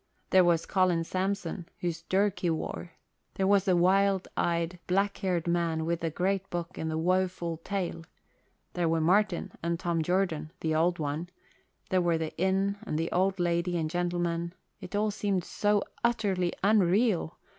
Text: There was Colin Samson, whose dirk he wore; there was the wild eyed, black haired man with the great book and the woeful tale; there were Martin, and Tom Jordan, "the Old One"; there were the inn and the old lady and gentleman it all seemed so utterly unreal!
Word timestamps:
There 0.31 0.43
was 0.43 0.65
Colin 0.65 1.03
Samson, 1.03 1.69
whose 1.79 2.01
dirk 2.01 2.39
he 2.39 2.49
wore; 2.49 2.93
there 3.35 3.45
was 3.45 3.65
the 3.65 3.75
wild 3.75 4.27
eyed, 4.35 4.79
black 4.87 5.17
haired 5.17 5.45
man 5.45 5.85
with 5.85 5.99
the 5.99 6.09
great 6.09 6.49
book 6.49 6.75
and 6.75 6.89
the 6.89 6.97
woeful 6.97 7.57
tale; 7.57 8.05
there 8.73 8.89
were 8.89 8.99
Martin, 8.99 9.51
and 9.61 9.79
Tom 9.79 10.01
Jordan, 10.01 10.51
"the 10.61 10.73
Old 10.73 10.97
One"; 10.97 11.29
there 11.91 12.01
were 12.01 12.17
the 12.17 12.35
inn 12.35 12.79
and 12.81 12.97
the 12.97 13.11
old 13.11 13.39
lady 13.39 13.77
and 13.77 13.91
gentleman 13.91 14.55
it 14.79 14.95
all 14.95 15.11
seemed 15.11 15.43
so 15.43 15.83
utterly 16.03 16.51
unreal! 16.63 17.37